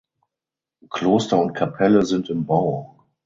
[0.89, 3.05] Kloster und Kapelle sind im Bau.